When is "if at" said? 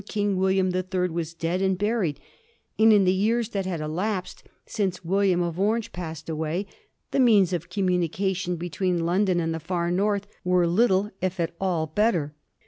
11.21-11.53